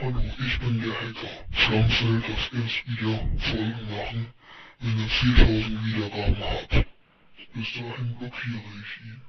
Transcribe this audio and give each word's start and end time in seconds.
Hallo, 0.00 0.18
ich 0.18 0.58
bin 0.60 0.80
der 0.80 0.94
Hacker. 0.94 1.28
Flams 1.50 2.00
darf 2.00 2.26
das 2.26 2.60
erst 2.62 2.88
wieder 2.88 3.18
Folgen 3.38 3.90
machen, 3.90 4.26
wenn 4.80 4.98
er 4.98 5.08
4000 5.08 5.84
Wiedergaben 5.84 6.38
hat. 6.38 6.86
Bis 7.52 7.72
dahin 7.74 8.16
blockiere 8.18 8.62
ich 8.80 9.04
ihn. 9.04 9.20